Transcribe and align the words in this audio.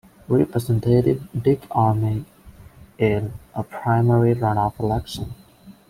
Representative 0.29 1.27
Dick 1.43 1.61
Armey, 1.69 2.25
in 2.97 3.33
a 3.53 3.61
primary 3.61 4.33
runoff 4.33 4.79
election. 4.79 5.35